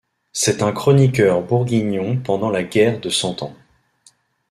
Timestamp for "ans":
3.43-3.55